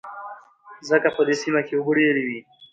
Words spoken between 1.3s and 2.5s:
سيمه کې اوبه ډېر وې.